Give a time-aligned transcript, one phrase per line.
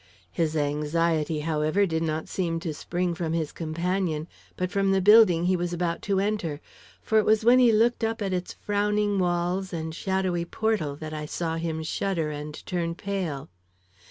[0.31, 4.27] His anxiety, however, did not seem to spring from his companion,
[4.57, 6.59] but from the building he was about to enter,
[7.03, 11.13] for it was when he looked up at its frowning walls and shadowy portal that
[11.13, 13.51] I saw him shudder and turn pale.